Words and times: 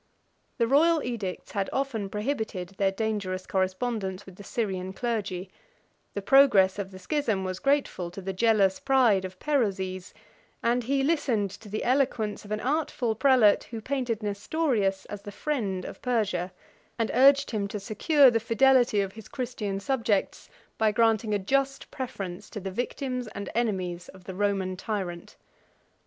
The 0.57 0.65
royal 0.65 1.03
edicts 1.03 1.51
had 1.51 1.69
often 1.71 2.09
prohibited 2.09 2.69
their 2.79 2.89
dangerous 2.91 3.45
correspondence 3.45 4.25
with 4.25 4.35
the 4.37 4.43
Syrian 4.43 4.93
clergy: 4.93 5.51
the 6.15 6.23
progress 6.23 6.79
of 6.79 6.89
the 6.89 6.97
schism 6.97 7.43
was 7.45 7.59
grateful 7.59 8.09
to 8.09 8.19
the 8.19 8.33
jealous 8.33 8.79
pride 8.79 9.25
of 9.25 9.37
Perozes, 9.39 10.11
and 10.63 10.85
he 10.85 11.03
listened 11.03 11.51
to 11.51 11.69
the 11.69 11.83
eloquence 11.83 12.43
of 12.43 12.49
an 12.49 12.59
artful 12.61 13.13
prelate, 13.13 13.65
who 13.65 13.79
painted 13.79 14.23
Nestorius 14.23 15.05
as 15.05 15.21
the 15.21 15.31
friend 15.31 15.85
of 15.85 16.01
Persia, 16.01 16.51
and 16.97 17.11
urged 17.13 17.51
him 17.51 17.67
to 17.67 17.79
secure 17.79 18.31
the 18.31 18.39
fidelity 18.39 19.01
of 19.01 19.13
his 19.13 19.27
Christian 19.27 19.79
subjects, 19.79 20.49
by 20.79 20.91
granting 20.91 21.35
a 21.35 21.37
just 21.37 21.91
preference 21.91 22.49
to 22.49 22.59
the 22.59 22.71
victims 22.71 23.27
and 23.35 23.51
enemies 23.53 24.09
of 24.09 24.23
the 24.23 24.33
Roman 24.33 24.75
tyrant. 24.75 25.35